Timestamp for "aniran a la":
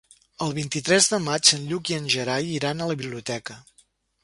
2.49-2.99